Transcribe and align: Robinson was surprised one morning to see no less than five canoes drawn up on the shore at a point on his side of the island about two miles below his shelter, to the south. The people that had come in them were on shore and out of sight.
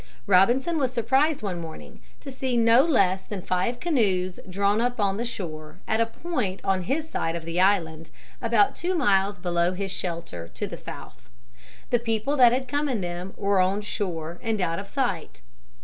Robinson 0.25 0.79
was 0.79 0.91
surprised 0.91 1.43
one 1.43 1.61
morning 1.61 2.01
to 2.21 2.31
see 2.31 2.57
no 2.57 2.83
less 2.83 3.23
than 3.23 3.43
five 3.43 3.79
canoes 3.79 4.39
drawn 4.49 4.81
up 4.81 4.99
on 4.99 5.17
the 5.17 5.25
shore 5.25 5.79
at 5.87 6.01
a 6.01 6.07
point 6.07 6.59
on 6.63 6.81
his 6.85 7.07
side 7.07 7.35
of 7.35 7.45
the 7.45 7.59
island 7.61 8.09
about 8.41 8.75
two 8.75 8.95
miles 8.95 9.37
below 9.37 9.73
his 9.73 9.91
shelter, 9.91 10.47
to 10.55 10.65
the 10.65 10.75
south. 10.75 11.29
The 11.91 11.99
people 11.99 12.35
that 12.37 12.51
had 12.51 12.67
come 12.67 12.89
in 12.89 13.01
them 13.01 13.35
were 13.37 13.59
on 13.59 13.81
shore 13.81 14.39
and 14.41 14.59
out 14.59 14.79
of 14.79 14.87
sight. 14.87 15.43